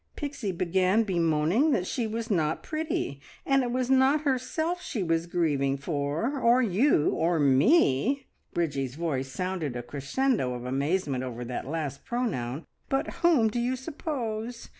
[0.15, 5.27] Pixie began bemoaning that she was not pretty, and it was not herself she was
[5.27, 11.67] grieving for, or you, or Me!" Bridgie's voice sounded a crescendo of amazement over that
[11.67, 14.69] last pronoun "but whom do you suppose?